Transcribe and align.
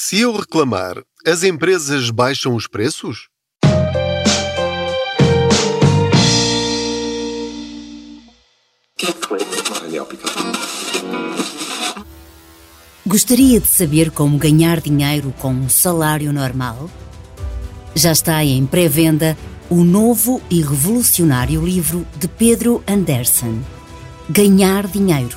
Se 0.00 0.20
eu 0.20 0.32
reclamar, 0.32 1.02
as 1.26 1.42
empresas 1.42 2.08
baixam 2.08 2.54
os 2.54 2.68
preços? 2.68 3.28
Gostaria 13.04 13.58
de 13.58 13.66
saber 13.66 14.12
como 14.12 14.38
ganhar 14.38 14.80
dinheiro 14.80 15.34
com 15.36 15.50
um 15.50 15.68
salário 15.68 16.32
normal? 16.32 16.88
Já 17.92 18.12
está 18.12 18.44
em 18.44 18.64
pré-venda 18.66 19.36
o 19.68 19.82
novo 19.82 20.40
e 20.48 20.62
revolucionário 20.62 21.60
livro 21.66 22.06
de 22.16 22.28
Pedro 22.28 22.84
Anderson, 22.86 23.60
Ganhar 24.30 24.86
Dinheiro. 24.86 25.36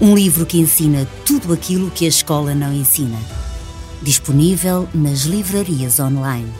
Um 0.00 0.14
livro 0.14 0.46
que 0.46 0.60
ensina 0.60 1.08
tudo 1.26 1.52
aquilo 1.52 1.90
que 1.90 2.04
a 2.04 2.08
escola 2.08 2.54
não 2.54 2.72
ensina. 2.72 3.18
Disponível 4.02 4.88
nas 4.94 5.24
livrarias 5.24 6.00
online. 6.00 6.50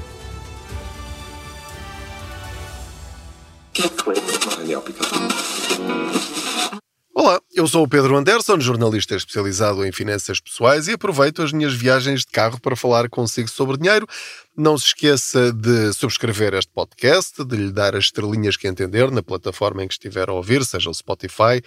Olá, 7.14 7.40
eu 7.54 7.66
sou 7.66 7.84
o 7.84 7.88
Pedro 7.88 8.14
Anderson, 8.14 8.60
jornalista 8.60 9.16
especializado 9.16 9.86
em 9.86 9.90
finanças 9.90 10.38
pessoais 10.38 10.86
e 10.86 10.92
aproveito 10.92 11.40
as 11.40 11.50
minhas 11.50 11.72
viagens 11.72 12.20
de 12.20 12.26
carro 12.26 12.60
para 12.60 12.76
falar 12.76 13.08
consigo 13.08 13.48
sobre 13.48 13.78
dinheiro. 13.78 14.06
Não 14.54 14.76
se 14.76 14.88
esqueça 14.88 15.50
de 15.50 15.94
subscrever 15.94 16.52
este 16.52 16.70
podcast, 16.70 17.42
de 17.42 17.56
lhe 17.56 17.72
dar 17.72 17.96
as 17.96 18.04
estrelinhas 18.04 18.58
que 18.58 18.68
entender 18.68 19.10
na 19.10 19.22
plataforma 19.22 19.82
em 19.82 19.88
que 19.88 19.94
estiver 19.94 20.28
a 20.28 20.34
ouvir, 20.34 20.62
seja 20.62 20.90
o 20.90 20.94
Spotify, 20.94 21.62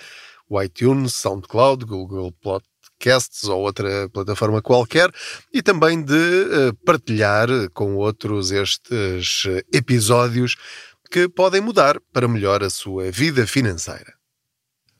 o 0.48 0.62
iTunes, 0.62 1.16
SoundCloud, 1.16 1.84
Google 1.84 2.32
Podcasts 3.04 3.44
ou 3.44 3.60
outra 3.62 4.10
plataforma 4.10 4.62
qualquer, 4.62 5.12
e 5.54 5.62
também 5.62 6.02
de 6.02 6.14
uh, 6.14 6.74
partilhar 6.86 7.50
com 7.74 7.96
outros 7.98 8.52
estes 8.52 9.46
episódios 9.74 10.56
que 11.12 11.28
podem 11.28 11.60
mudar 11.60 12.00
para 12.14 12.30
melhor 12.30 12.64
a 12.64 12.70
sua 12.70 13.12
vida 13.12 13.46
financeira. 13.46 14.14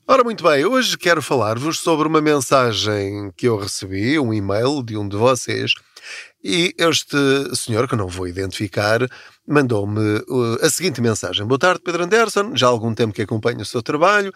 Ora, 0.06 0.22
muito 0.22 0.44
bem, 0.44 0.66
hoje 0.66 0.98
quero 0.98 1.22
falar-vos 1.22 1.78
sobre 1.78 2.06
uma 2.06 2.20
mensagem 2.20 3.32
que 3.34 3.48
eu 3.48 3.56
recebi, 3.56 4.18
um 4.18 4.34
e-mail 4.34 4.82
de 4.82 4.98
um 4.98 5.08
de 5.08 5.16
vocês, 5.16 5.72
e 6.42 6.74
este 6.76 7.16
senhor, 7.56 7.88
que 7.88 7.96
não 7.96 8.06
vou 8.06 8.28
identificar, 8.28 9.00
mandou-me 9.48 10.18
uh, 10.28 10.58
a 10.62 10.68
seguinte 10.68 11.00
mensagem. 11.00 11.46
Boa 11.46 11.58
tarde, 11.58 11.80
Pedro 11.82 12.04
Anderson, 12.04 12.54
já 12.54 12.66
há 12.66 12.70
algum 12.70 12.94
tempo 12.94 13.14
que 13.14 13.22
acompanho 13.22 13.62
o 13.62 13.64
seu 13.64 13.82
trabalho 13.82 14.30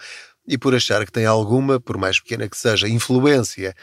e 0.49 0.57
por 0.57 0.75
achar 0.75 1.05
que 1.05 1.13
tem 1.13 1.27
alguma, 1.27 1.79
por 1.79 1.99
mais 1.99 2.19
pequena 2.19 2.49
que 2.49 2.57
seja, 2.57 2.89
influência 2.89 3.77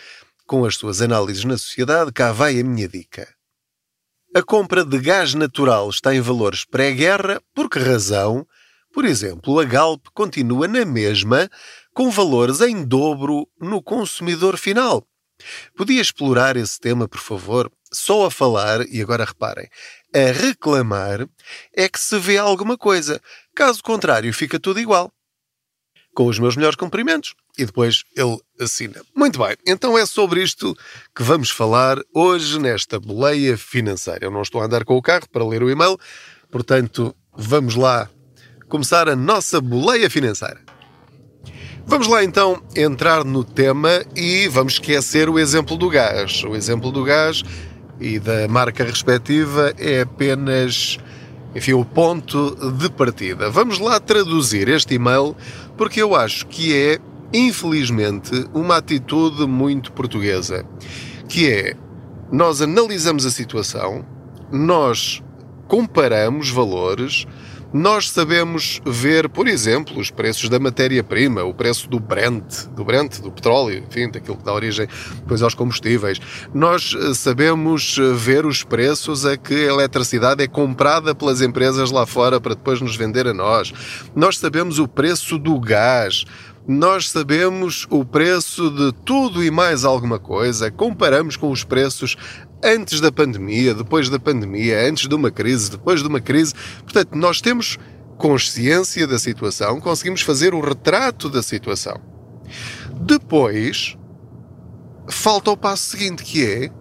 com 0.48 0.66
as 0.66 0.76
suas 0.76 1.02
análises 1.02 1.44
na 1.44 1.58
sociedade, 1.58 2.12
cá 2.12 2.32
vai 2.32 2.60
a 2.60 2.64
minha 2.64 2.88
dica. 2.88 3.28
A 4.36 4.44
compra 4.44 4.84
de 4.84 5.00
gás 5.00 5.34
natural 5.34 5.90
está 5.90 6.14
em 6.14 6.20
valores 6.20 6.66
pré-guerra, 6.66 7.40
por 7.54 7.70
que 7.70 7.80
razão? 7.80 8.46
Por 8.92 9.06
exemplo, 9.06 9.60
a 9.60 9.64
Galp 9.64 10.08
continua 10.14 10.68
na 10.68 10.86
mesma, 10.86 11.50
com 11.94 12.10
valores 12.10 12.62
em 12.62 12.84
dobro 12.84 13.48
no 13.60 13.82
consumidor 13.82 14.58
final. 14.58 15.06
Podia 15.76 16.02
explorar 16.02 16.58
esse 16.58 16.80
tema, 16.80 17.08
por 17.08 17.20
favor? 17.20 17.72
Só 17.92 18.26
a 18.26 18.32
falar, 18.32 18.86
e 18.90 19.02
agora 19.02 19.26
reparem, 19.26 19.70
a 20.14 20.32
reclamar 20.32 21.28
é 21.74 21.88
que 21.88 22.00
se 22.00 22.18
vê 22.20 22.38
alguma 22.38 22.78
coisa. 22.78 23.22
Caso 23.54 23.84
contrário, 23.84 24.34
fica 24.34 24.60
tudo 24.60 24.80
igual. 24.80 25.12
Com 26.16 26.28
os 26.28 26.40
meus 26.40 26.56
melhores 26.56 26.76
cumprimentos. 26.76 27.36
E 27.58 27.66
depois 27.66 28.04
ele 28.16 28.40
assina. 28.60 29.02
Muito 29.16 29.38
bem, 29.38 29.56
então 29.68 29.98
é 29.98 30.06
sobre 30.06 30.42
isto 30.42 30.76
que 31.16 31.22
vamos 31.22 31.50
falar 31.50 32.00
hoje 32.14 32.58
nesta 32.60 33.00
boleia 33.00 33.58
financeira. 33.58 34.26
Eu 34.26 34.32
não 34.32 34.42
estou 34.42 34.62
a 34.62 34.66
andar 34.66 34.84
com 34.84 34.96
o 34.96 35.02
carro 35.02 35.30
para 35.32 35.46
ler 35.46 35.62
o 35.62 35.70
e-mail, 35.70 35.98
portanto, 36.50 37.16
vamos 37.38 37.76
lá 37.76 38.10
começar 38.68 39.08
a 39.08 39.16
nossa 39.16 39.62
boleia 39.62 40.10
financeira. 40.10 40.60
Vamos 41.88 42.08
lá 42.08 42.24
então 42.24 42.64
entrar 42.76 43.24
no 43.24 43.44
tema 43.44 44.04
e 44.16 44.48
vamos 44.48 44.74
esquecer 44.74 45.30
o 45.30 45.38
exemplo 45.38 45.78
do 45.78 45.88
gás. 45.88 46.44
O 46.44 46.56
exemplo 46.56 46.92
do 46.92 47.04
gás 47.04 47.44
e 48.00 48.18
da 48.18 48.48
marca 48.48 48.84
respectiva 48.84 49.72
é 49.78 50.02
apenas, 50.02 50.98
enfim, 51.56 51.74
o 51.74 51.86
ponto 51.86 52.56
de 52.74 52.90
partida. 52.90 53.50
Vamos 53.50 53.80
lá 53.80 54.00
traduzir 54.00 54.68
este 54.68 54.96
e-mail 54.96 55.36
porque 55.78 56.02
eu 56.02 56.14
acho 56.14 56.46
que 56.48 56.76
é, 56.76 57.00
infelizmente, 57.34 58.32
uma 58.54 58.78
atitude 58.78 59.48
muito 59.48 59.94
portuguesa, 59.94 60.66
que 61.30 61.50
é 61.50 61.78
nós 62.32 62.62
analisamos 62.62 63.26
a 63.26 63.32
situação, 63.32 64.06
nós 64.52 65.24
comparamos 65.68 66.50
valores, 66.50 67.26
nós 67.78 68.10
sabemos 68.10 68.82
ver, 68.86 69.28
por 69.28 69.50
exemplo, 69.50 70.00
os 70.00 70.10
preços 70.10 70.48
da 70.48 70.58
matéria-prima, 70.58 71.44
o 71.44 71.54
preço 71.54 71.90
do 71.90 72.00
Brent, 72.00 72.68
do 72.68 72.86
Brent, 72.86 73.20
do 73.20 73.30
petróleo, 73.30 73.84
enfim, 73.86 74.10
daquilo 74.10 74.38
que 74.38 74.46
dá 74.46 74.54
origem 74.54 74.88
depois 75.18 75.42
aos 75.42 75.54
combustíveis. 75.54 76.22
Nós 76.54 76.96
eh, 76.98 77.14
sabemos 77.14 77.98
eh, 78.00 78.14
ver 78.14 78.46
os 78.46 78.64
preços 78.64 79.26
a 79.26 79.36
que 79.36 79.54
a 79.54 79.74
eletricidade 79.74 80.42
é 80.42 80.48
comprada 80.48 81.14
pelas 81.14 81.42
empresas 81.42 81.92
lá 81.92 82.06
fora 82.06 82.40
para 82.40 82.56
depois 82.56 82.80
nos 82.80 82.96
vender 82.96 83.28
a 83.28 83.34
nós. 83.34 83.74
Nós 84.16 84.38
sabemos 84.38 84.80
o 84.80 84.88
preço 84.88 85.38
do 85.38 85.60
gás, 85.60 86.24
nós 86.66 87.10
sabemos 87.10 87.86
o 87.90 88.06
preço 88.06 88.72
de 88.72 88.94
tudo 89.04 89.44
e 89.44 89.52
mais 89.52 89.84
alguma 89.84 90.18
coisa, 90.18 90.72
comparamos 90.72 91.36
com 91.36 91.52
os 91.52 91.66
preços 91.66 92.16
antes 92.66 93.00
da 93.00 93.12
pandemia, 93.12 93.74
depois 93.74 94.10
da 94.10 94.20
pandemia, 94.20 94.90
antes 94.90 95.08
de 95.08 95.16
uma 95.16 95.30
crise, 95.30 95.72
depois 95.72 96.02
de 96.02 96.08
uma 96.08 96.20
crise. 96.20 96.54
Portanto, 96.84 97.16
nós 97.16 97.40
temos 97.40 97.78
consciência 98.18 99.06
da 99.06 99.20
situação, 99.20 99.80
conseguimos 99.80 100.22
fazer 100.22 100.54
o 100.54 100.62
retrato 100.62 101.30
da 101.30 101.44
situação. 101.44 102.00
Depois, 103.02 103.98
falta 105.08 105.52
o 105.52 105.58
passo 105.58 105.92
seguinte, 105.92 106.24
que 106.24 106.46
é 106.46 106.72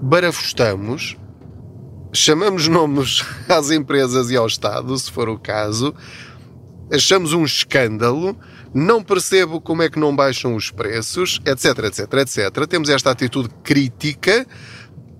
barafustamos, 0.00 1.16
chamamos 2.12 2.68
nomes 2.68 3.24
às 3.48 3.70
empresas 3.70 4.30
e 4.30 4.36
ao 4.36 4.46
Estado, 4.46 4.96
se 4.98 5.10
for 5.10 5.28
o 5.28 5.38
caso, 5.38 5.94
achamos 6.92 7.32
um 7.32 7.44
escândalo, 7.44 8.36
não 8.72 9.02
percebo 9.02 9.60
como 9.60 9.82
é 9.82 9.88
que 9.88 9.98
não 9.98 10.14
baixam 10.14 10.54
os 10.54 10.70
preços, 10.70 11.40
etc, 11.46 11.84
etc, 11.84 12.12
etc. 12.14 12.66
Temos 12.68 12.88
esta 12.88 13.10
atitude 13.10 13.48
crítica 13.62 14.46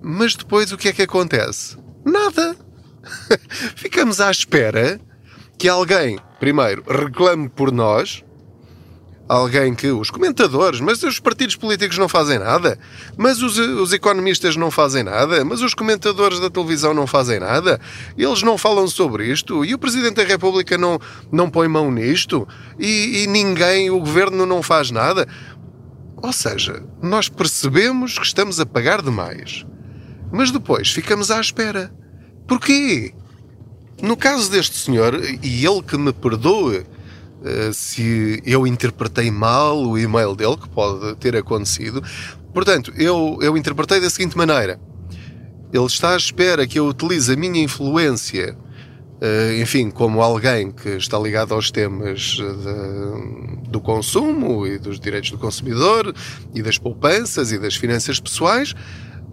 mas 0.07 0.35
depois 0.35 0.71
o 0.71 0.77
que 0.77 0.89
é 0.89 0.93
que 0.93 1.01
acontece? 1.01 1.75
Nada. 2.05 2.55
Ficamos 3.75 4.21
à 4.21 4.29
espera 4.29 5.01
que 5.57 5.67
alguém, 5.67 6.19
primeiro, 6.39 6.83
reclame 6.87 7.49
por 7.49 7.71
nós, 7.71 8.23
alguém 9.27 9.73
que 9.73 9.87
os 9.87 10.11
comentadores, 10.11 10.79
mas 10.79 11.01
os 11.01 11.19
partidos 11.19 11.55
políticos 11.55 11.97
não 11.97 12.07
fazem 12.07 12.37
nada, 12.37 12.77
mas 13.17 13.41
os, 13.41 13.57
os, 13.57 13.93
economistas 13.93 14.55
não 14.55 14.69
fazem 14.69 15.01
nada, 15.01 15.43
mas 15.43 15.63
os 15.63 15.73
comentadores 15.73 16.39
da 16.39 16.51
televisão 16.51 16.93
não 16.93 17.07
fazem 17.07 17.39
nada, 17.39 17.81
eles 18.15 18.43
não 18.43 18.59
falam 18.59 18.87
sobre 18.87 19.25
isto 19.25 19.65
e 19.65 19.73
o 19.73 19.79
Presidente 19.79 20.17
da 20.17 20.23
República 20.23 20.77
não, 20.77 20.99
não 21.31 21.49
põe 21.49 21.67
mão 21.67 21.89
nisto 21.89 22.47
e, 22.77 23.23
e 23.23 23.27
ninguém, 23.27 23.89
o 23.89 23.99
governo 23.99 24.45
não 24.45 24.61
faz 24.61 24.91
nada. 24.91 25.27
Ou 26.21 26.31
seja, 26.31 26.83
nós 27.01 27.27
percebemos 27.27 28.19
que 28.19 28.25
estamos 28.25 28.59
a 28.59 28.65
pagar 28.67 29.01
demais. 29.01 29.65
Mas 30.31 30.51
depois 30.51 30.91
ficamos 30.91 31.31
à 31.31 31.39
espera. 31.39 31.91
Porquê? 32.47 33.13
No 34.01 34.17
caso 34.17 34.51
deste 34.51 34.77
senhor, 34.77 35.19
e 35.41 35.65
ele 35.65 35.81
que 35.81 35.97
me 35.97 36.11
perdoe 36.11 36.79
uh, 36.79 37.73
se 37.73 38.41
eu 38.45 38.67
interpretei 38.67 39.31
mal 39.31 39.81
o 39.81 39.97
e-mail 39.97 40.35
dele, 40.35 40.57
que 40.57 40.69
pode 40.69 41.15
ter 41.15 41.35
acontecido, 41.35 42.03
portanto, 42.53 42.91
eu, 42.97 43.37
eu 43.41 43.57
interpretei 43.57 44.01
da 44.01 44.09
seguinte 44.09 44.37
maneira: 44.37 44.79
ele 45.71 45.85
está 45.85 46.13
à 46.13 46.17
espera 46.17 46.67
que 46.67 46.77
eu 46.77 46.87
utilize 46.87 47.31
a 47.31 47.35
minha 47.37 47.63
influência, 47.63 48.57
uh, 49.21 49.61
enfim, 49.61 49.89
como 49.89 50.21
alguém 50.21 50.71
que 50.71 50.89
está 50.89 51.17
ligado 51.17 51.53
aos 51.53 51.71
temas 51.71 52.19
de, 52.19 53.69
do 53.69 53.79
consumo 53.79 54.67
e 54.67 54.77
dos 54.77 54.99
direitos 54.99 55.31
do 55.31 55.37
consumidor 55.37 56.13
e 56.53 56.61
das 56.61 56.77
poupanças 56.77 57.53
e 57.53 57.57
das 57.57 57.75
finanças 57.75 58.19
pessoais 58.19 58.75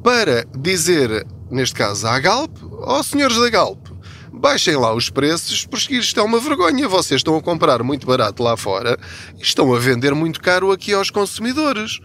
para 0.03 0.45
dizer, 0.57 1.27
neste 1.51 1.75
caso 1.75 2.07
à 2.07 2.19
Galp, 2.19 2.57
ó 2.73 2.99
oh, 2.99 3.03
senhores 3.03 3.37
da 3.39 3.49
Galp, 3.49 3.87
baixem 4.33 4.77
lá 4.77 4.93
os 4.93 5.09
preços, 5.09 5.65
porque 5.65 5.95
isto 5.95 6.19
é 6.19 6.23
uma 6.23 6.41
vergonha. 6.41 6.89
Vocês 6.89 7.21
estão 7.21 7.37
a 7.37 7.43
comprar 7.43 7.83
muito 7.83 8.07
barato 8.07 8.43
lá 8.43 8.57
fora 8.57 8.99
e 9.39 9.43
estão 9.43 9.73
a 9.73 9.79
vender 9.79 10.15
muito 10.15 10.41
caro 10.41 10.73
aqui 10.73 10.93
aos 10.93 11.11
consumidores. 11.11 12.01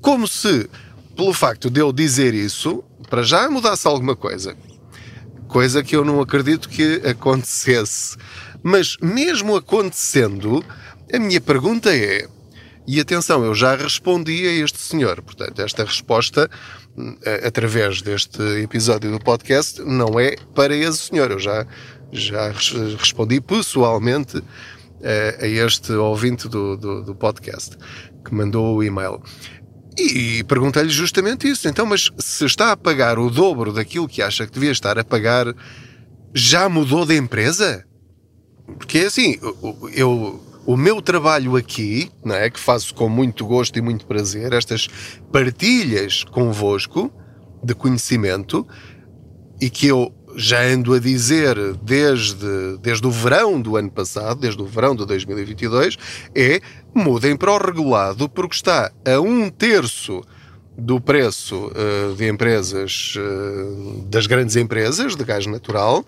Como 0.00 0.26
se, 0.26 0.68
pelo 1.14 1.32
facto 1.32 1.70
de 1.70 1.80
eu 1.80 1.92
dizer 1.92 2.34
isso, 2.34 2.82
para 3.08 3.22
já 3.22 3.48
mudasse 3.48 3.86
alguma 3.86 4.16
coisa. 4.16 4.56
Coisa 5.46 5.82
que 5.82 5.94
eu 5.94 6.04
não 6.04 6.20
acredito 6.20 6.68
que 6.68 7.02
acontecesse. 7.06 8.16
Mas 8.62 8.96
mesmo 9.00 9.54
acontecendo, 9.54 10.64
a 11.12 11.18
minha 11.18 11.40
pergunta 11.40 11.94
é: 11.94 12.28
E 12.90 12.98
atenção, 13.00 13.44
eu 13.44 13.54
já 13.54 13.76
respondi 13.76 14.48
a 14.48 14.64
este 14.64 14.78
senhor. 14.78 15.20
Portanto, 15.20 15.60
esta 15.60 15.84
resposta, 15.84 16.48
através 17.46 18.00
deste 18.00 18.40
episódio 18.62 19.10
do 19.12 19.20
podcast, 19.20 19.82
não 19.82 20.18
é 20.18 20.36
para 20.54 20.74
esse 20.74 21.10
senhor. 21.10 21.30
Eu 21.30 21.38
já, 21.38 21.66
já 22.10 22.50
respondi 22.98 23.42
pessoalmente 23.42 24.42
a, 25.38 25.46
este 25.46 25.92
ouvinte 25.92 26.48
do, 26.48 26.78
do, 26.78 27.02
do 27.02 27.14
podcast 27.14 27.76
que 28.24 28.34
mandou 28.34 28.78
o 28.78 28.82
e-mail. 28.82 29.20
E 29.98 30.42
perguntei-lhe 30.44 30.88
justamente 30.88 31.46
isso. 31.46 31.68
Então, 31.68 31.84
mas 31.84 32.10
se 32.16 32.46
está 32.46 32.72
a 32.72 32.76
pagar 32.76 33.18
o 33.18 33.28
dobro 33.28 33.70
daquilo 33.70 34.08
que 34.08 34.22
acha 34.22 34.46
que 34.46 34.52
devia 34.52 34.72
estar 34.72 34.98
a 34.98 35.04
pagar, 35.04 35.54
já 36.32 36.70
mudou 36.70 37.04
de 37.04 37.14
empresa? 37.18 37.84
Porque 38.78 39.00
é 39.00 39.06
assim, 39.08 39.38
eu, 39.92 40.42
o 40.68 40.76
meu 40.76 41.00
trabalho 41.00 41.56
aqui, 41.56 42.10
não 42.22 42.34
é, 42.34 42.50
que 42.50 42.60
faço 42.60 42.94
com 42.94 43.08
muito 43.08 43.46
gosto 43.46 43.78
e 43.78 43.80
muito 43.80 44.04
prazer, 44.04 44.52
estas 44.52 44.86
partilhas 45.32 46.24
convosco 46.24 47.10
de 47.64 47.74
conhecimento 47.74 48.68
e 49.58 49.70
que 49.70 49.86
eu 49.86 50.12
já 50.36 50.60
ando 50.60 50.92
a 50.92 50.98
dizer 50.98 51.56
desde, 51.76 52.76
desde 52.82 53.06
o 53.06 53.10
verão 53.10 53.58
do 53.58 53.78
ano 53.78 53.90
passado, 53.90 54.40
desde 54.40 54.60
o 54.60 54.66
verão 54.66 54.94
de 54.94 55.06
2022, 55.06 55.96
é 56.34 56.60
mudem 56.94 57.34
para 57.34 57.50
o 57.50 57.56
regulado 57.56 58.28
porque 58.28 58.54
está 58.54 58.92
a 59.06 59.18
um 59.18 59.48
terço 59.48 60.20
do 60.76 61.00
preço 61.00 61.68
uh, 61.68 62.14
de 62.14 62.28
empresas, 62.28 63.14
uh, 63.16 64.02
das 64.02 64.26
grandes 64.26 64.54
empresas 64.54 65.16
de 65.16 65.24
gás 65.24 65.46
natural 65.46 66.04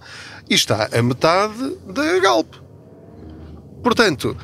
e 0.50 0.54
está 0.54 0.90
a 0.92 1.00
metade 1.00 1.78
da 1.86 2.18
Galp. 2.18 2.56
Portanto, 3.82 4.36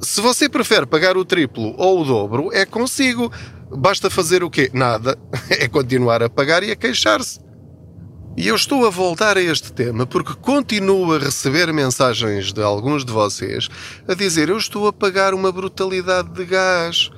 se 0.00 0.20
você 0.20 0.48
prefere 0.48 0.86
pagar 0.86 1.16
o 1.16 1.24
triplo 1.24 1.74
ou 1.76 2.00
o 2.00 2.04
dobro, 2.04 2.50
é 2.52 2.64
consigo. 2.64 3.30
Basta 3.70 4.10
fazer 4.10 4.42
o 4.42 4.50
quê? 4.50 4.70
Nada. 4.72 5.18
É 5.50 5.68
continuar 5.68 6.22
a 6.22 6.30
pagar 6.30 6.62
e 6.62 6.70
a 6.70 6.76
queixar-se. 6.76 7.40
E 8.36 8.48
eu 8.48 8.54
estou 8.54 8.86
a 8.86 8.90
voltar 8.90 9.36
a 9.36 9.42
este 9.42 9.72
tema 9.72 10.06
porque 10.06 10.32
continuo 10.34 11.12
a 11.12 11.18
receber 11.18 11.72
mensagens 11.72 12.52
de 12.52 12.62
alguns 12.62 13.04
de 13.04 13.12
vocês 13.12 13.68
a 14.08 14.14
dizer: 14.14 14.48
Eu 14.48 14.56
estou 14.56 14.86
a 14.86 14.92
pagar 14.92 15.34
uma 15.34 15.52
brutalidade 15.52 16.30
de 16.30 16.44
gás, 16.46 17.10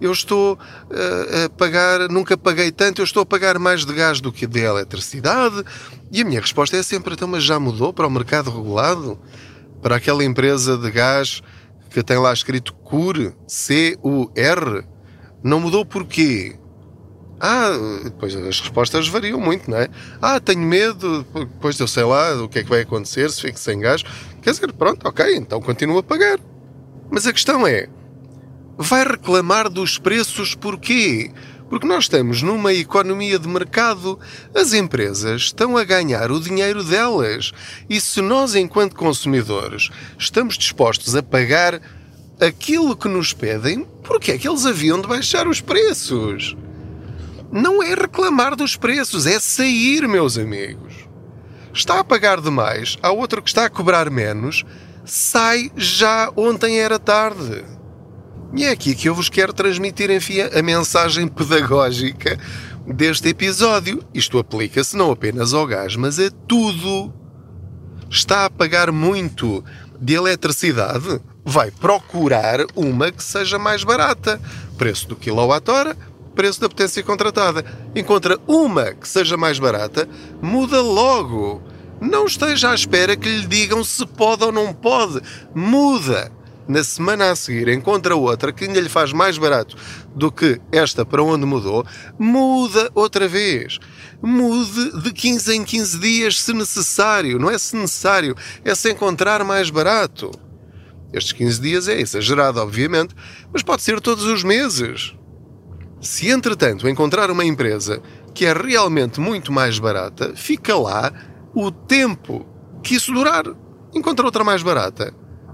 eu 0.00 0.12
estou 0.12 0.54
uh, 0.54 1.44
a 1.44 1.50
pagar, 1.50 2.08
nunca 2.08 2.38
paguei 2.38 2.72
tanto, 2.72 3.00
eu 3.02 3.04
estou 3.04 3.22
a 3.22 3.26
pagar 3.26 3.58
mais 3.58 3.84
de 3.84 3.92
gás 3.92 4.20
do 4.20 4.32
que 4.32 4.46
de 4.46 4.60
eletricidade. 4.60 5.62
E 6.10 6.22
a 6.22 6.24
minha 6.24 6.40
resposta 6.40 6.76
é 6.76 6.82
sempre: 6.82 7.14
Então, 7.14 7.28
mas 7.28 7.42
já 7.42 7.60
mudou 7.60 7.92
para 7.92 8.06
o 8.06 8.10
mercado 8.10 8.50
regulado? 8.50 9.18
Para 9.82 9.96
aquela 9.96 10.24
empresa 10.24 10.78
de 10.78 10.90
gás 10.90 11.42
que 11.90 12.02
tem 12.02 12.18
lá 12.18 12.32
escrito 12.32 12.72
CUR, 12.72 13.34
C-U-R? 13.46 14.84
Não 15.42 15.60
mudou 15.60 15.84
porquê? 15.84 16.56
Ah, 17.40 17.70
depois 18.04 18.36
as 18.36 18.60
respostas 18.60 19.08
variam 19.08 19.40
muito, 19.40 19.70
não 19.70 19.78
é? 19.78 19.88
Ah, 20.20 20.38
tenho 20.38 20.60
medo, 20.60 21.26
depois 21.34 21.80
eu 21.80 21.88
sei 21.88 22.04
lá 22.04 22.34
o 22.42 22.48
que 22.48 22.58
é 22.58 22.62
que 22.62 22.68
vai 22.68 22.82
acontecer 22.82 23.30
se 23.30 23.40
fico 23.40 23.58
sem 23.58 23.80
gás. 23.80 24.02
Quer 24.42 24.50
dizer, 24.50 24.72
pronto, 24.74 25.08
ok, 25.08 25.36
então 25.36 25.60
continuo 25.60 25.98
a 25.98 26.02
pagar. 26.02 26.38
Mas 27.10 27.26
a 27.26 27.32
questão 27.32 27.66
é, 27.66 27.88
vai 28.76 29.04
reclamar 29.04 29.70
dos 29.70 29.98
preços 29.98 30.54
porquê? 30.54 31.32
Porque 31.70 31.86
nós 31.86 32.04
estamos 32.04 32.42
numa 32.42 32.74
economia 32.74 33.38
de 33.38 33.48
mercado, 33.48 34.18
as 34.54 34.74
empresas 34.74 35.42
estão 35.42 35.76
a 35.78 35.84
ganhar 35.84 36.30
o 36.30 36.40
dinheiro 36.40 36.84
delas. 36.84 37.52
E 37.88 37.98
se 37.98 38.20
nós, 38.20 38.54
enquanto 38.54 38.94
consumidores, 38.94 39.88
estamos 40.18 40.58
dispostos 40.58 41.16
a 41.16 41.22
pagar 41.22 41.80
aquilo 42.38 42.94
que 42.94 43.08
nos 43.08 43.32
pedem, 43.32 43.86
porque 44.02 44.32
é 44.32 44.38
que 44.38 44.46
eles 44.46 44.66
haviam 44.66 45.00
de 45.00 45.08
baixar 45.08 45.48
os 45.48 45.62
preços? 45.62 46.54
não 47.52 47.82
é 47.82 47.94
reclamar 47.94 48.54
dos 48.54 48.76
preços, 48.76 49.26
é 49.26 49.38
sair, 49.40 50.06
meus 50.06 50.38
amigos. 50.38 50.94
Está 51.74 52.00
a 52.00 52.04
pagar 52.04 52.40
demais, 52.40 52.96
há 53.02 53.10
outro 53.10 53.42
que 53.42 53.48
está 53.48 53.64
a 53.64 53.70
cobrar 53.70 54.10
menos, 54.10 54.64
sai 55.04 55.70
já 55.76 56.30
ontem 56.36 56.78
era 56.78 56.98
tarde. 56.98 57.64
E 58.54 58.64
é 58.64 58.70
aqui 58.70 58.96
que 58.96 59.08
eu 59.08 59.14
vos 59.14 59.28
quero 59.28 59.52
transmitir, 59.52 60.10
enfim, 60.10 60.40
a 60.40 60.60
mensagem 60.60 61.28
pedagógica 61.28 62.36
deste 62.84 63.28
episódio. 63.28 64.02
Isto 64.12 64.38
aplica-se 64.38 64.96
não 64.96 65.12
apenas 65.12 65.54
ao 65.54 65.66
gás, 65.66 65.94
mas 65.94 66.18
a 66.18 66.30
tudo. 66.48 67.12
Está 68.10 68.46
a 68.46 68.50
pagar 68.50 68.90
muito 68.90 69.64
de 70.00 70.14
eletricidade? 70.14 71.20
Vai 71.44 71.70
procurar 71.70 72.66
uma 72.74 73.12
que 73.12 73.22
seja 73.22 73.56
mais 73.56 73.84
barata. 73.84 74.40
Preço 74.76 75.06
do 75.06 75.14
quilowatt-hora, 75.14 75.96
preço 76.34 76.60
da 76.60 76.68
potência 76.68 77.04
contratada. 77.04 77.64
Encontra 77.94 78.36
uma 78.48 78.92
que 78.92 79.08
seja 79.08 79.36
mais 79.36 79.60
barata, 79.60 80.08
muda 80.42 80.82
logo. 80.82 81.62
Não 82.00 82.26
esteja 82.26 82.70
à 82.70 82.74
espera 82.74 83.14
que 83.14 83.28
lhe 83.28 83.46
digam 83.46 83.84
se 83.84 84.04
pode 84.04 84.42
ou 84.42 84.50
não 84.50 84.72
pode. 84.72 85.20
Muda. 85.54 86.32
Na 86.70 86.84
semana 86.84 87.32
a 87.32 87.34
seguir 87.34 87.66
encontra 87.66 88.14
outra 88.14 88.52
que 88.52 88.62
ainda 88.62 88.80
lhe 88.80 88.88
faz 88.88 89.12
mais 89.12 89.36
barato 89.36 89.76
do 90.14 90.30
que 90.30 90.60
esta 90.70 91.04
para 91.04 91.20
onde 91.20 91.44
mudou, 91.44 91.84
muda 92.16 92.88
outra 92.94 93.26
vez. 93.26 93.80
Mude 94.22 95.02
de 95.02 95.12
15 95.12 95.52
em 95.52 95.64
15 95.64 95.98
dias 95.98 96.40
se 96.40 96.52
necessário. 96.52 97.40
Não 97.40 97.50
é 97.50 97.58
se 97.58 97.74
necessário, 97.74 98.36
é 98.64 98.72
se 98.72 98.88
encontrar 98.88 99.42
mais 99.42 99.68
barato. 99.68 100.30
Estes 101.12 101.32
15 101.32 101.60
dias 101.60 101.88
é 101.88 102.00
exagerado, 102.00 102.60
obviamente, 102.60 103.16
mas 103.52 103.64
pode 103.64 103.82
ser 103.82 104.00
todos 104.00 104.24
os 104.24 104.44
meses. 104.44 105.12
Se 106.00 106.28
entretanto 106.28 106.88
encontrar 106.88 107.32
uma 107.32 107.44
empresa 107.44 108.00
que 108.32 108.46
é 108.46 108.52
realmente 108.52 109.18
muito 109.18 109.50
mais 109.50 109.76
barata, 109.80 110.36
fica 110.36 110.76
lá 110.76 111.12
o 111.52 111.72
tempo 111.72 112.46
que 112.80 112.94
isso 112.94 113.12
durar. 113.12 113.42
Encontra 113.92 114.24
outra 114.24 114.44
mais 114.44 114.62
barata. 114.62 115.12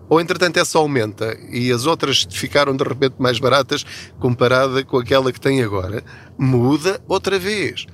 Ou 0.09 0.21
entretanto 0.21 0.59
essa 0.59 0.79
aumenta 0.79 1.37
e 1.51 1.71
as 1.73 1.87
outras 1.87 2.27
ficaram 2.31 2.77
de 2.77 2.85
repente 2.85 3.17
mais 3.19 3.39
baratas 3.39 3.85
comparada 4.19 4.85
com 4.85 4.99
aquela 4.99 5.33
que 5.33 5.41
tem 5.41 5.63
agora, 5.63 6.05
muda 6.39 7.01
outra 7.09 7.39
vez. 7.39 7.87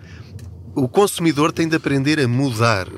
O 0.75 0.88
consumidor 0.88 1.53
tem 1.53 1.69
de 1.69 1.76
aprender 1.76 2.19
a 2.19 2.29
mudar. 2.29 2.88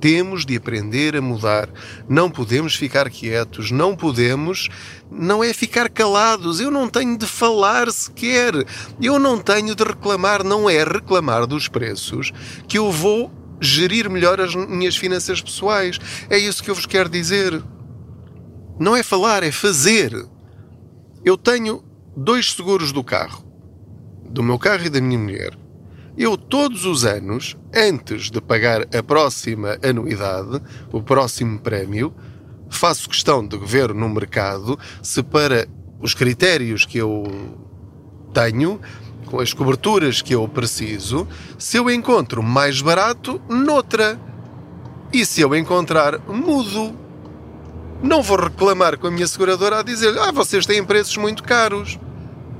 Temos 0.00 0.44
de 0.44 0.56
aprender 0.56 1.14
a 1.14 1.22
mudar. 1.22 1.68
Não 2.08 2.28
podemos 2.28 2.74
ficar 2.74 3.08
quietos, 3.08 3.70
não 3.70 3.94
podemos. 3.94 4.68
Não 5.08 5.44
é 5.44 5.52
ficar 5.52 5.88
calados. 5.88 6.58
Eu 6.58 6.72
não 6.72 6.88
tenho 6.88 7.16
de 7.16 7.26
falar 7.26 7.88
sequer. 7.92 8.52
Eu 9.00 9.18
não 9.18 9.38
tenho 9.38 9.76
de 9.76 9.84
reclamar. 9.84 10.42
Não 10.42 10.68
é 10.68 10.82
reclamar 10.82 11.46
dos 11.46 11.68
preços 11.68 12.32
que 12.66 12.78
eu 12.78 12.90
vou 12.90 13.30
gerir 13.60 14.10
melhor 14.10 14.40
as 14.40 14.56
minhas 14.56 14.96
finanças 14.96 15.40
pessoais. 15.40 16.00
É 16.28 16.36
isso 16.36 16.64
que 16.64 16.70
eu 16.70 16.74
vos 16.74 16.86
quero 16.86 17.08
dizer. 17.08 17.62
Não 18.82 18.96
é 18.96 19.02
falar, 19.04 19.44
é 19.44 19.52
fazer. 19.52 20.26
Eu 21.24 21.36
tenho 21.36 21.84
dois 22.16 22.50
seguros 22.52 22.90
do 22.90 23.04
carro, 23.04 23.44
do 24.28 24.42
meu 24.42 24.58
carro 24.58 24.84
e 24.84 24.90
da 24.90 25.00
minha 25.00 25.20
mulher. 25.20 25.56
Eu, 26.18 26.36
todos 26.36 26.84
os 26.84 27.04
anos, 27.04 27.56
antes 27.72 28.28
de 28.28 28.40
pagar 28.40 28.82
a 28.92 29.00
próxima 29.00 29.78
anuidade, 29.84 30.60
o 30.90 31.00
próximo 31.00 31.60
prémio, 31.60 32.12
faço 32.68 33.08
questão 33.08 33.46
de 33.46 33.56
ver 33.56 33.94
no 33.94 34.08
mercado 34.08 34.76
se 35.00 35.22
para 35.22 35.68
os 36.00 36.12
critérios 36.12 36.84
que 36.84 36.98
eu 36.98 37.22
tenho, 38.34 38.80
com 39.26 39.38
as 39.38 39.54
coberturas 39.54 40.20
que 40.20 40.34
eu 40.34 40.48
preciso, 40.48 41.28
se 41.56 41.76
eu 41.76 41.88
encontro 41.88 42.42
mais 42.42 42.82
barato 42.82 43.40
noutra. 43.48 44.20
E 45.12 45.24
se 45.24 45.40
eu 45.40 45.54
encontrar, 45.54 46.18
mudo. 46.28 47.01
Não 48.02 48.22
vou 48.22 48.36
reclamar 48.36 48.98
com 48.98 49.06
a 49.06 49.10
minha 49.10 49.26
seguradora 49.26 49.78
a 49.78 49.82
dizer: 49.82 50.18
Ah, 50.18 50.32
vocês 50.32 50.66
têm 50.66 50.84
preços 50.84 51.16
muito 51.16 51.42
caros. 51.42 51.98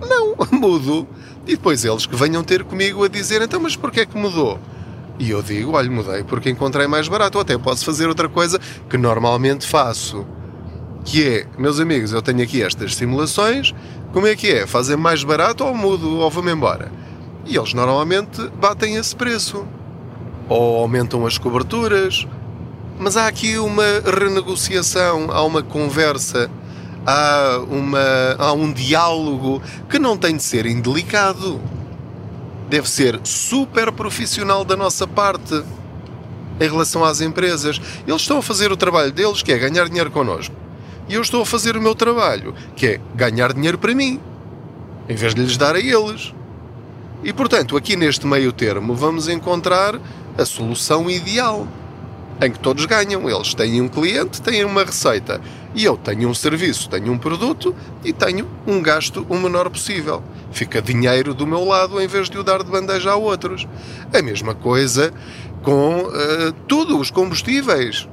Não, 0.00 0.36
mudo. 0.50 1.06
E 1.46 1.52
depois 1.52 1.84
eles 1.84 2.06
que 2.06 2.14
venham 2.14 2.44
ter 2.44 2.62
comigo 2.64 3.04
a 3.04 3.08
dizer, 3.08 3.42
então, 3.42 3.60
mas 3.60 3.74
porquê 3.74 4.00
é 4.00 4.06
que 4.06 4.16
mudou? 4.16 4.58
E 5.18 5.30
eu 5.30 5.42
digo, 5.42 5.72
olha, 5.72 5.90
mudei 5.90 6.22
porque 6.22 6.50
encontrei 6.50 6.86
mais 6.86 7.08
barato. 7.08 7.38
Ou 7.38 7.42
até 7.42 7.56
posso 7.58 7.84
fazer 7.84 8.06
outra 8.06 8.28
coisa 8.28 8.60
que 8.88 8.96
normalmente 8.96 9.66
faço. 9.66 10.26
Que 11.04 11.28
é, 11.28 11.46
meus 11.58 11.80
amigos, 11.80 12.12
eu 12.12 12.22
tenho 12.22 12.42
aqui 12.42 12.62
estas 12.62 12.94
simulações, 12.94 13.74
como 14.12 14.26
é 14.26 14.36
que 14.36 14.48
é? 14.52 14.66
Fazem 14.68 14.96
mais 14.96 15.24
barato 15.24 15.64
ou 15.64 15.74
mudo 15.74 16.18
ou 16.18 16.30
vou-me 16.30 16.52
embora? 16.52 16.92
E 17.44 17.56
eles 17.56 17.74
normalmente 17.74 18.40
batem 18.60 18.94
esse 18.94 19.14
preço. 19.14 19.66
Ou 20.48 20.78
aumentam 20.78 21.26
as 21.26 21.38
coberturas. 21.38 22.26
Mas 23.02 23.16
há 23.16 23.26
aqui 23.26 23.58
uma 23.58 23.82
renegociação, 24.04 25.28
há 25.32 25.42
uma 25.42 25.60
conversa 25.60 26.48
há, 27.04 27.58
uma, 27.68 28.36
há 28.38 28.52
um 28.52 28.72
diálogo 28.72 29.60
que 29.90 29.98
não 29.98 30.16
tem 30.16 30.36
de 30.36 30.42
ser 30.44 30.66
indelicado. 30.66 31.60
Deve 32.70 32.88
ser 32.88 33.18
super 33.24 33.90
profissional 33.90 34.64
da 34.64 34.76
nossa 34.76 35.04
parte 35.04 35.64
em 36.60 36.70
relação 36.70 37.04
às 37.04 37.20
empresas. 37.20 37.80
Eles 38.06 38.22
estão 38.22 38.38
a 38.38 38.42
fazer 38.42 38.70
o 38.70 38.76
trabalho 38.76 39.10
deles, 39.10 39.42
que 39.42 39.52
é 39.52 39.58
ganhar 39.58 39.88
dinheiro 39.88 40.12
connosco. 40.12 40.54
e 41.08 41.14
eu 41.14 41.22
estou 41.22 41.42
a 41.42 41.46
fazer 41.46 41.76
o 41.76 41.82
meu 41.82 41.96
trabalho, 41.96 42.54
que 42.76 42.86
é 42.86 43.00
ganhar 43.16 43.52
dinheiro 43.52 43.78
para 43.78 43.96
mim, 43.96 44.20
em 45.08 45.16
vez 45.16 45.34
de 45.34 45.42
lhes 45.42 45.56
dar 45.56 45.74
a 45.74 45.80
eles. 45.80 46.32
E 47.24 47.32
portanto, 47.32 47.76
aqui 47.76 47.96
neste 47.96 48.28
meio 48.28 48.52
termo, 48.52 48.94
vamos 48.94 49.26
encontrar 49.26 49.98
a 50.38 50.44
solução 50.44 51.10
ideal 51.10 51.66
em 52.40 52.50
que 52.50 52.58
todos 52.58 52.84
ganham. 52.86 53.28
Eles 53.28 53.54
têm 53.54 53.80
um 53.80 53.88
cliente, 53.88 54.40
têm 54.40 54.64
uma 54.64 54.84
receita. 54.84 55.40
E 55.74 55.84
eu 55.84 55.96
tenho 55.96 56.28
um 56.28 56.34
serviço, 56.34 56.88
tenho 56.88 57.12
um 57.12 57.18
produto 57.18 57.74
e 58.04 58.12
tenho 58.12 58.46
um 58.66 58.82
gasto 58.82 59.26
o 59.28 59.36
menor 59.36 59.70
possível. 59.70 60.22
Fica 60.50 60.82
dinheiro 60.82 61.32
do 61.34 61.46
meu 61.46 61.64
lado 61.64 62.00
em 62.00 62.06
vez 62.06 62.28
de 62.28 62.38
o 62.38 62.42
dar 62.42 62.62
de 62.62 62.70
bandeja 62.70 63.12
a 63.12 63.16
outros. 63.16 63.66
A 64.12 64.20
mesma 64.20 64.54
coisa 64.54 65.12
com 65.62 66.00
uh, 66.00 66.52
tudo, 66.66 66.98
os 66.98 67.10
combustíveis. 67.10 68.08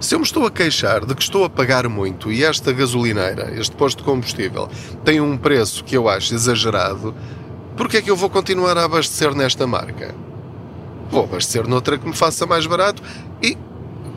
Se 0.00 0.14
eu 0.14 0.18
me 0.18 0.24
estou 0.24 0.46
a 0.46 0.50
queixar 0.50 1.04
de 1.04 1.14
que 1.14 1.22
estou 1.22 1.44
a 1.44 1.50
pagar 1.50 1.86
muito 1.86 2.32
e 2.32 2.42
esta 2.42 2.72
gasolineira, 2.72 3.52
este 3.54 3.76
posto 3.76 3.98
de 3.98 4.04
combustível, 4.04 4.66
tem 5.04 5.20
um 5.20 5.36
preço 5.36 5.84
que 5.84 5.94
eu 5.94 6.08
acho 6.08 6.34
exagerado, 6.34 7.14
por 7.76 7.86
que 7.86 7.98
é 7.98 8.02
que 8.02 8.10
eu 8.10 8.16
vou 8.16 8.30
continuar 8.30 8.78
a 8.78 8.84
abastecer 8.84 9.34
nesta 9.34 9.66
marca? 9.66 10.14
Vou 11.10 11.24
abastecer 11.24 11.66
noutra 11.66 11.98
que 11.98 12.08
me 12.08 12.16
faça 12.16 12.46
mais 12.46 12.66
barato 12.66 13.02
e 13.42 13.56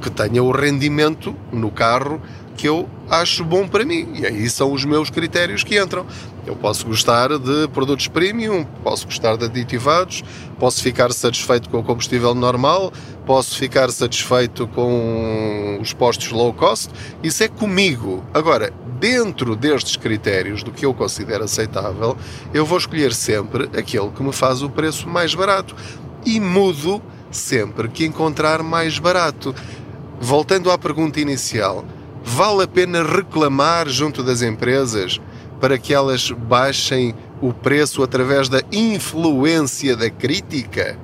que 0.01 0.10
tenha 0.10 0.44
o 0.44 0.51
rendimento 0.51 1.36
no 1.51 1.72
carro 1.72 2.22
que 2.56 2.68
eu 2.68 2.88
acho 3.10 3.44
bom 3.44 3.68
para 3.68 3.86
mim. 3.86 4.10
E 4.15 4.25
aí 4.25 4.50
são 4.50 4.72
os 4.72 4.86
meus 4.86 5.10
critérios 5.10 5.63
que 5.63 5.80
entram. 5.80 6.06
Eu 6.46 6.56
posso 6.56 6.86
gostar 6.86 7.30
de 7.39 7.68
produtos 7.70 8.08
premium, 8.08 8.65
posso 8.84 9.06
gostar 9.06 9.38
de 9.38 9.46
aditivados, 9.46 10.24
posso 10.60 10.82
ficar 10.82 11.12
satisfeito 11.13 11.70
com 11.70 11.80
o 11.80 11.84
combustível 11.84 12.36
normal, 12.36 12.92
posso 13.25 13.58
ficar 13.58 13.89
satisfeito 13.92 14.68
com 14.68 15.80
os 15.82 15.94
postos 15.94 16.32
low 16.32 16.53
cost. 16.53 16.92
Isso 17.24 17.44
é 17.44 17.48
comigo. 17.48 18.24
Agora, 18.34 18.74
dentro 19.00 19.56
destes 19.56 19.96
critérios 19.96 20.63
do 20.63 20.72
que 20.72 20.86
eu 20.86 20.94
considero 20.94 21.46
aceitável, 21.46 22.18
eu 22.53 22.65
vou 22.65 22.77
escolher 22.77 23.13
sempre 23.13 23.70
aquele 23.77 24.10
que 24.10 24.22
me 24.22 24.34
faz 24.34 24.62
o 24.62 24.70
preço 24.70 25.08
mais 25.08 25.34
barato 25.34 25.75
e 26.25 26.39
mudo 26.39 27.01
sempre 27.34 27.88
que 27.88 28.06
encontrar 28.06 28.63
mais 28.63 29.00
barato. 29.00 29.54
Voltando 30.20 30.72
à 30.72 30.78
pergunta 30.78 31.20
inicial, 31.20 31.84
vale 32.24 32.63
a 32.63 32.68
pena 32.68 33.04
reclamar 33.04 33.90
junto 33.90 34.24
das 34.24 34.42
empresas 34.42 35.20
para 35.60 35.78
que 35.78 35.94
elas 35.94 36.32
baixem 36.32 37.13
o 37.42 37.54
preço 37.54 38.04
através 38.04 38.48
da 38.48 38.62
influência 38.72 39.96
da 39.98 40.10
crítica? 40.10 40.98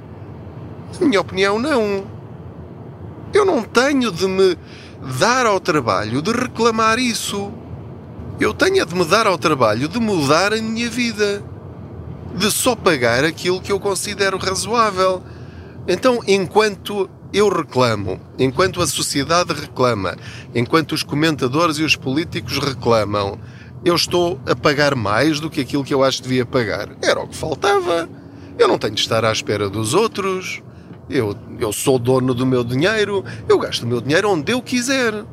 Na 1.00 1.08
minha 1.08 1.22
opinião, 1.22 1.60
não. 1.60 2.06
Eu 3.34 3.46
não 3.46 3.62
tenho 3.62 4.12
de 4.12 4.28
me 4.28 4.58
dar 5.20 5.46
ao 5.46 5.60
trabalho 5.60 6.22
de 6.22 6.32
reclamar 6.32 7.00
isso. 7.00 7.52
Eu 8.40 8.54
tenho 8.54 8.86
de 8.86 8.96
me 8.96 9.06
dar 9.06 9.28
ao 9.28 9.38
trabalho 9.38 9.88
de 9.88 10.00
mudar 10.00 10.54
a 10.54 10.62
minha 10.62 10.90
vida 10.90 11.44
de 12.36 12.52
só 12.52 12.76
pagar 12.76 13.24
aquilo 13.24 13.62
que 13.62 13.72
eu 13.72 13.80
considero 13.80 14.38
razoável. 14.38 15.22
Então, 15.92 16.20
enquanto 16.28 17.10
eu 17.34 17.50
reclamo, 17.50 18.22
enquanto 18.38 18.80
a 18.80 18.86
sociedade 18.86 19.54
reclama, 19.54 20.16
enquanto 20.54 20.92
os 20.92 21.02
comentadores 21.02 21.78
e 21.78 21.84
os 21.84 21.96
políticos 21.96 22.60
reclamam, 22.60 23.40
eu 23.84 23.96
estou 23.96 24.40
a 24.46 24.56
pagar 24.56 24.94
mais 24.94 25.40
do 25.40 25.50
que 25.50 25.60
aquilo 25.60 25.84
que 25.84 25.92
eu 25.92 26.04
acho 26.04 26.18
que 26.18 26.28
devia 26.28 26.46
pagar. 26.46 26.90
Era 27.02 27.20
o 27.20 27.28
que 27.28 27.36
faltava. 27.36 28.08
Eu 28.60 28.68
não 28.68 28.78
tenho 28.78 28.94
de 28.94 29.02
estar 29.02 29.26
à 29.26 29.32
espera 29.32 29.68
dos 29.68 29.96
outros. 29.96 30.62
Eu, 31.10 31.36
eu 31.60 31.74
sou 31.74 31.98
dono 31.98 32.36
do 32.36 32.46
meu 32.46 32.64
dinheiro. 32.64 33.26
Eu 33.48 33.58
gasto 33.58 33.82
o 33.82 33.88
meu 33.88 34.00
dinheiro 34.00 34.30
onde 34.30 34.52
eu 34.52 34.62
quiser. 34.62 35.26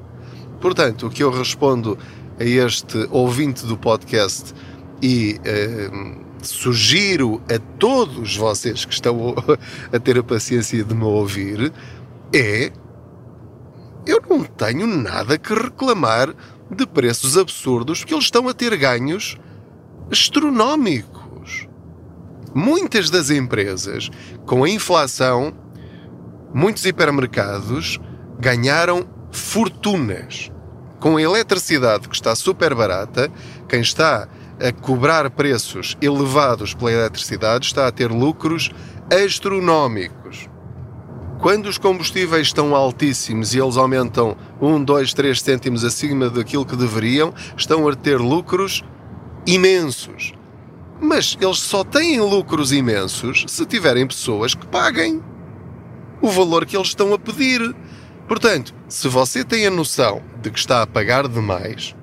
Portanto, 0.58 1.08
o 1.08 1.10
que 1.10 1.22
eu 1.22 1.30
respondo 1.30 1.98
a 2.40 2.44
este 2.44 3.06
ouvinte 3.10 3.66
do 3.66 3.76
podcast 3.76 4.54
e. 5.02 5.38
Uh, 5.44 6.25
sugiro 6.42 7.40
a 7.52 7.58
todos 7.78 8.36
vocês 8.36 8.84
que 8.84 8.92
estão 8.92 9.34
a 9.92 9.98
ter 9.98 10.18
a 10.18 10.22
paciência 10.22 10.84
de 10.84 10.94
me 10.94 11.04
ouvir 11.04 11.72
é 12.32 12.72
eu 14.06 14.22
não 14.28 14.44
tenho 14.44 14.86
nada 14.86 15.36
que 15.36 15.52
reclamar 15.52 16.32
de 16.70 16.86
preços 16.86 17.36
absurdos 17.36 18.00
porque 18.00 18.14
eles 18.14 18.24
estão 18.24 18.48
a 18.48 18.54
ter 18.54 18.76
ganhos 18.76 19.36
astronómicos. 20.10 21.66
Muitas 22.54 23.10
das 23.10 23.30
empresas, 23.30 24.08
com 24.46 24.64
a 24.64 24.70
inflação, 24.70 25.52
muitos 26.54 26.84
hipermercados 26.86 28.00
ganharam 28.38 29.06
fortunas. 29.30 30.50
Com 31.00 31.16
a 31.16 31.22
eletricidade 31.22 32.08
que 32.08 32.14
está 32.14 32.34
super 32.34 32.74
barata, 32.74 33.30
quem 33.68 33.80
está 33.80 34.28
a 34.60 34.72
cobrar 34.72 35.28
preços 35.30 35.96
elevados 36.00 36.74
pela 36.74 36.92
eletricidade 36.92 37.66
está 37.66 37.86
a 37.86 37.92
ter 37.92 38.10
lucros 38.10 38.70
astronómicos. 39.10 40.48
Quando 41.38 41.66
os 41.66 41.76
combustíveis 41.76 42.46
estão 42.46 42.74
altíssimos 42.74 43.54
e 43.54 43.58
eles 43.58 43.76
aumentam 43.76 44.36
1, 44.60 44.82
2, 44.84 45.12
3 45.12 45.40
cêntimos 45.40 45.84
acima 45.84 46.30
daquilo 46.30 46.64
que 46.64 46.74
deveriam, 46.74 47.32
estão 47.56 47.86
a 47.86 47.94
ter 47.94 48.18
lucros 48.18 48.82
imensos. 49.46 50.32
Mas 51.00 51.36
eles 51.40 51.58
só 51.58 51.84
têm 51.84 52.20
lucros 52.20 52.72
imensos 52.72 53.44
se 53.48 53.66
tiverem 53.66 54.06
pessoas 54.06 54.54
que 54.54 54.66
paguem 54.66 55.22
o 56.22 56.28
valor 56.28 56.64
que 56.64 56.76
eles 56.76 56.88
estão 56.88 57.12
a 57.12 57.18
pedir. 57.18 57.74
Portanto, 58.26 58.74
se 58.88 59.06
você 59.06 59.44
tem 59.44 59.66
a 59.66 59.70
noção 59.70 60.22
de 60.40 60.50
que 60.50 60.58
está 60.58 60.82
a 60.82 60.86
pagar 60.86 61.28
demais, 61.28 61.94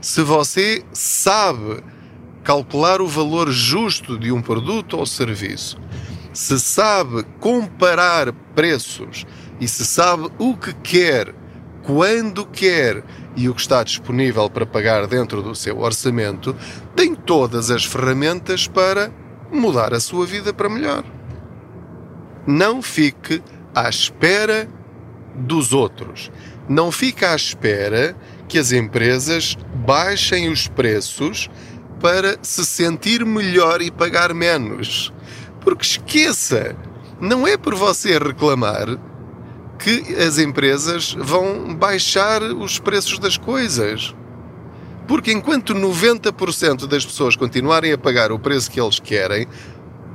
se 0.00 0.22
você 0.22 0.84
sabe 0.92 1.82
calcular 2.44 3.00
o 3.00 3.06
valor 3.06 3.50
justo 3.50 4.18
de 4.18 4.30
um 4.30 4.40
produto 4.40 4.96
ou 4.96 5.06
serviço, 5.06 5.78
se 6.32 6.60
sabe 6.60 7.24
comparar 7.40 8.32
preços 8.54 9.26
e 9.60 9.66
se 9.66 9.84
sabe 9.84 10.28
o 10.38 10.56
que 10.56 10.72
quer, 10.74 11.34
quando 11.82 12.44
quer 12.46 13.02
e 13.36 13.48
o 13.48 13.54
que 13.54 13.60
está 13.60 13.82
disponível 13.82 14.48
para 14.50 14.66
pagar 14.66 15.06
dentro 15.06 15.42
do 15.42 15.54
seu 15.54 15.78
orçamento, 15.78 16.54
tem 16.94 17.14
todas 17.14 17.70
as 17.70 17.84
ferramentas 17.84 18.66
para 18.66 19.12
mudar 19.50 19.94
a 19.94 20.00
sua 20.00 20.26
vida 20.26 20.52
para 20.52 20.68
melhor. 20.68 21.04
Não 22.46 22.80
fique 22.82 23.42
à 23.74 23.88
espera 23.88 24.68
dos 25.34 25.72
outros. 25.72 26.30
Não 26.68 26.90
fique 26.90 27.24
à 27.24 27.34
espera 27.34 28.16
que 28.48 28.58
as 28.58 28.72
empresas 28.72 29.56
baixem 29.86 30.48
os 30.48 30.68
preços 30.68 31.50
para 32.00 32.38
se 32.42 32.64
sentir 32.64 33.24
melhor 33.24 33.80
e 33.80 33.90
pagar 33.90 34.32
menos. 34.34 35.12
Porque 35.60 35.84
esqueça, 35.84 36.76
não 37.20 37.46
é 37.46 37.56
por 37.56 37.74
você 37.74 38.18
reclamar 38.18 38.98
que 39.78 40.14
as 40.14 40.38
empresas 40.38 41.14
vão 41.18 41.74
baixar 41.74 42.42
os 42.42 42.78
preços 42.78 43.18
das 43.18 43.36
coisas. 43.36 44.14
Porque 45.06 45.32
enquanto 45.32 45.74
90% 45.74 46.86
das 46.86 47.04
pessoas 47.04 47.36
continuarem 47.36 47.92
a 47.92 47.98
pagar 47.98 48.32
o 48.32 48.38
preço 48.38 48.70
que 48.70 48.80
eles 48.80 48.98
querem, 48.98 49.46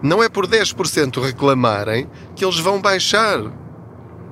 não 0.02 0.22
é 0.22 0.28
por 0.28 0.48
10% 0.48 1.22
reclamarem 1.22 2.10
que 2.36 2.44
eles 2.44 2.60
vão 2.60 2.82
baixar. 2.82 3.40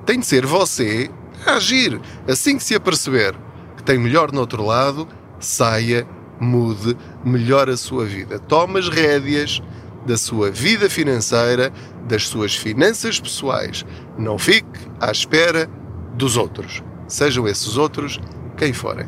Tem 0.04 0.18
de 0.18 0.26
ser 0.26 0.44
você 0.44 1.10
a 1.46 1.54
agir 1.54 2.00
assim 2.28 2.56
que 2.56 2.64
se 2.64 2.74
aperceber 2.74 3.34
que 3.80 3.86
tem 3.86 3.98
melhor 3.98 4.30
no 4.30 4.40
outro 4.40 4.64
lado, 4.64 5.08
saia, 5.38 6.06
mude, 6.38 6.96
melhore 7.24 7.72
a 7.72 7.76
sua 7.76 8.04
vida. 8.04 8.38
Tome 8.38 8.78
as 8.78 8.88
rédeas 8.88 9.62
da 10.06 10.16
sua 10.16 10.50
vida 10.50 10.88
financeira, 10.88 11.72
das 12.06 12.28
suas 12.28 12.54
finanças 12.54 13.18
pessoais. 13.18 13.84
Não 14.18 14.38
fique 14.38 14.66
à 15.00 15.10
espera 15.10 15.68
dos 16.14 16.36
outros, 16.36 16.82
sejam 17.08 17.48
esses 17.48 17.76
outros 17.76 18.20
quem 18.56 18.72
forem. 18.72 19.06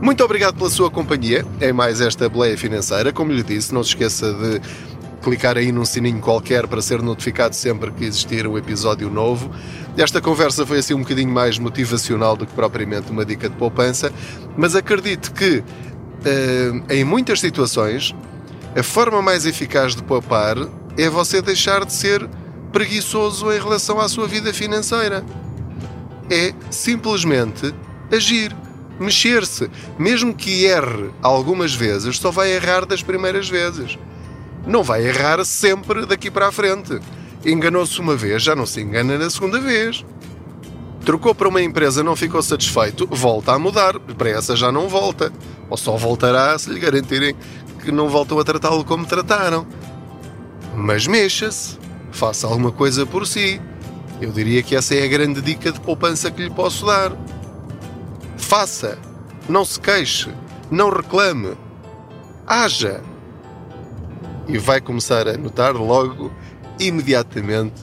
Muito 0.00 0.24
obrigado 0.24 0.56
pela 0.56 0.70
sua 0.70 0.90
companhia 0.90 1.44
em 1.60 1.72
mais 1.72 2.00
esta 2.00 2.28
boleia 2.28 2.56
financeira. 2.56 3.12
Como 3.12 3.32
lhe 3.32 3.42
disse, 3.42 3.74
não 3.74 3.82
se 3.82 3.90
esqueça 3.90 4.32
de 4.32 4.60
clicar 5.20 5.56
aí 5.56 5.70
num 5.70 5.84
sininho 5.84 6.20
qualquer 6.20 6.66
para 6.66 6.80
ser 6.80 7.02
notificado 7.02 7.54
sempre 7.54 7.90
que 7.90 8.04
existir 8.04 8.46
um 8.46 8.56
episódio 8.56 9.10
novo. 9.10 9.50
Esta 9.96 10.20
conversa 10.20 10.64
foi 10.64 10.78
assim 10.78 10.94
um 10.94 11.00
bocadinho 11.00 11.30
mais 11.30 11.58
motivacional 11.58 12.36
do 12.36 12.46
que 12.46 12.52
propriamente 12.52 13.10
uma 13.10 13.24
dica 13.24 13.48
de 13.48 13.56
poupança, 13.56 14.12
mas 14.56 14.74
acredito 14.74 15.32
que 15.32 15.62
eh, 16.24 16.96
em 16.96 17.04
muitas 17.04 17.40
situações 17.40 18.14
a 18.74 18.82
forma 18.82 19.20
mais 19.20 19.46
eficaz 19.46 19.94
de 19.94 20.02
poupar 20.02 20.56
é 20.96 21.08
você 21.08 21.42
deixar 21.42 21.84
de 21.84 21.92
ser 21.92 22.28
preguiçoso 22.72 23.52
em 23.52 23.58
relação 23.58 24.00
à 24.00 24.08
sua 24.08 24.26
vida 24.26 24.54
financeira. 24.54 25.24
É 26.30 26.54
simplesmente 26.70 27.74
agir, 28.12 28.54
mexer-se. 28.98 29.68
Mesmo 29.98 30.32
que 30.32 30.64
erre 30.64 31.10
algumas 31.20 31.74
vezes, 31.74 32.16
só 32.16 32.30
vai 32.30 32.52
errar 32.52 32.86
das 32.86 33.02
primeiras 33.02 33.48
vezes 33.48 33.98
não 34.66 34.82
vai 34.82 35.06
errar 35.06 35.44
sempre 35.44 36.06
daqui 36.06 36.30
para 36.30 36.48
a 36.48 36.52
frente. 36.52 37.00
Enganou-se 37.44 37.98
uma 38.00 38.14
vez, 38.14 38.42
já 38.42 38.54
não 38.54 38.66
se 38.66 38.80
engana 38.80 39.16
na 39.16 39.30
segunda 39.30 39.60
vez. 39.60 40.04
Trocou 41.04 41.34
para 41.34 41.48
uma 41.48 41.62
empresa, 41.62 42.04
não 42.04 42.14
ficou 42.14 42.42
satisfeito, 42.42 43.06
volta 43.06 43.52
a 43.52 43.58
mudar. 43.58 43.98
Para 43.98 44.30
essa 44.30 44.54
já 44.54 44.70
não 44.70 44.88
volta. 44.88 45.32
Ou 45.68 45.76
só 45.76 45.96
voltará 45.96 46.58
se 46.58 46.70
lhe 46.70 46.78
garantirem 46.78 47.34
que 47.82 47.90
não 47.90 48.08
voltam 48.08 48.38
a 48.38 48.44
tratá-lo 48.44 48.84
como 48.84 49.06
trataram. 49.06 49.66
Mas 50.74 51.06
mexa-se. 51.06 51.78
Faça 52.12 52.46
alguma 52.46 52.72
coisa 52.72 53.06
por 53.06 53.26
si. 53.26 53.60
Eu 54.20 54.30
diria 54.30 54.62
que 54.62 54.76
essa 54.76 54.94
é 54.94 55.04
a 55.04 55.08
grande 55.08 55.40
dica 55.40 55.72
de 55.72 55.80
poupança 55.80 56.30
que 56.30 56.42
lhe 56.42 56.50
posso 56.50 56.84
dar. 56.84 57.12
Faça. 58.36 58.98
Não 59.48 59.64
se 59.64 59.80
queixe. 59.80 60.28
Não 60.70 60.90
reclame. 60.90 61.56
Haja. 62.46 63.00
E 64.48 64.58
vai 64.58 64.80
começar 64.80 65.28
a 65.28 65.36
notar 65.36 65.74
logo, 65.74 66.32
imediatamente, 66.78 67.82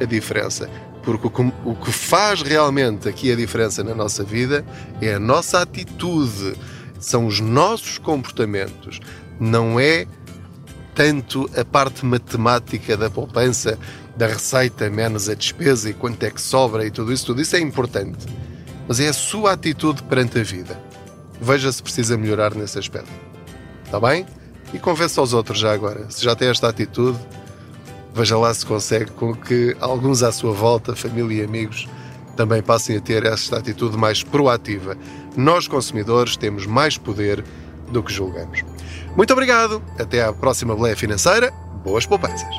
a 0.00 0.04
diferença. 0.04 0.68
Porque 1.02 1.26
o 1.64 1.74
que 1.74 1.92
faz 1.92 2.40
realmente 2.40 3.08
aqui 3.08 3.30
a 3.30 3.36
diferença 3.36 3.84
na 3.84 3.94
nossa 3.94 4.24
vida 4.24 4.64
é 5.00 5.14
a 5.14 5.20
nossa 5.20 5.60
atitude, 5.60 6.54
são 6.98 7.26
os 7.26 7.40
nossos 7.40 7.98
comportamentos, 7.98 9.00
não 9.38 9.78
é 9.78 10.06
tanto 10.94 11.50
a 11.58 11.64
parte 11.64 12.06
matemática 12.06 12.96
da 12.96 13.10
poupança, 13.10 13.78
da 14.16 14.28
receita 14.28 14.88
menos 14.88 15.28
a 15.28 15.34
despesa 15.34 15.90
e 15.90 15.94
quanto 15.94 16.22
é 16.22 16.30
que 16.30 16.40
sobra 16.40 16.86
e 16.86 16.90
tudo 16.90 17.12
isso, 17.12 17.26
tudo 17.26 17.42
isso 17.42 17.56
é 17.56 17.60
importante. 17.60 18.26
Mas 18.86 19.00
é 19.00 19.08
a 19.08 19.12
sua 19.12 19.52
atitude 19.52 20.02
perante 20.04 20.38
a 20.38 20.42
vida. 20.42 20.80
Veja 21.40 21.70
se 21.72 21.82
precisa 21.82 22.16
melhorar 22.16 22.54
nesse 22.54 22.78
aspecto. 22.78 23.10
Está 23.84 23.98
bem? 23.98 24.24
E 24.74 24.78
convença 24.78 25.20
aos 25.20 25.32
outros 25.32 25.58
já 25.58 25.72
agora. 25.72 26.10
Se 26.10 26.22
já 26.22 26.34
tem 26.34 26.48
esta 26.48 26.68
atitude, 26.68 27.18
Veja 28.14 28.38
lá 28.38 28.54
se 28.54 28.64
consegue 28.64 29.10
com 29.10 29.34
que 29.34 29.76
alguns 29.80 30.22
à 30.22 30.30
sua 30.30 30.52
volta, 30.52 30.94
família 30.94 31.42
e 31.42 31.44
amigos, 31.44 31.88
também 32.36 32.62
passem 32.62 32.96
a 32.96 33.00
ter 33.00 33.26
esta 33.26 33.58
atitude 33.58 33.96
mais 33.96 34.22
proativa. 34.22 34.96
Nós, 35.36 35.66
consumidores, 35.66 36.36
temos 36.36 36.64
mais 36.64 36.96
poder 36.96 37.44
do 37.90 38.04
que 38.04 38.12
julgamos. 38.12 38.62
Muito 39.16 39.32
obrigado. 39.32 39.82
Até 39.98 40.22
à 40.22 40.32
próxima 40.32 40.76
boleia 40.76 40.96
financeira. 40.96 41.50
Boas 41.82 42.06
poupanças. 42.06 42.54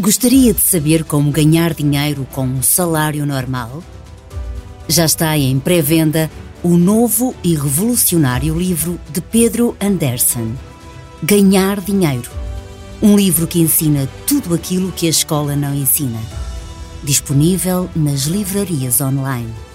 Gostaria 0.00 0.54
de 0.54 0.60
saber 0.60 1.04
como 1.04 1.30
ganhar 1.30 1.74
dinheiro 1.74 2.26
com 2.32 2.46
um 2.46 2.62
salário 2.62 3.26
normal? 3.26 3.82
Já 4.88 5.04
está 5.04 5.36
em 5.36 5.60
pré-venda 5.60 6.30
o 6.62 6.76
novo 6.76 7.34
e 7.44 7.54
revolucionário 7.54 8.58
livro 8.58 8.98
de 9.10 9.20
Pedro 9.20 9.76
Anderson, 9.80 10.52
Ganhar 11.22 11.80
Dinheiro. 11.80 12.30
Um 13.00 13.16
livro 13.16 13.46
que 13.46 13.60
ensina 13.60 14.08
tudo 14.26 14.54
aquilo 14.54 14.90
que 14.90 15.06
a 15.06 15.10
escola 15.10 15.54
não 15.54 15.72
ensina. 15.72 16.18
Disponível 17.04 17.88
nas 17.94 18.22
livrarias 18.22 19.00
online. 19.00 19.67